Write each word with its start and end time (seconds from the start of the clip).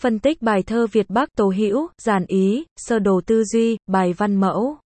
Phân 0.00 0.18
tích 0.18 0.42
bài 0.42 0.62
thơ 0.62 0.86
Việt 0.92 1.06
Bắc 1.10 1.28
Tố 1.36 1.52
Hữu, 1.56 1.88
giản 2.02 2.24
ý, 2.26 2.64
sơ 2.76 2.98
đồ 2.98 3.20
tư 3.26 3.44
duy, 3.44 3.76
bài 3.86 4.12
văn 4.12 4.36
mẫu. 4.36 4.76